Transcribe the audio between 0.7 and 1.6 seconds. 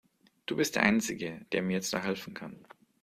der einzige,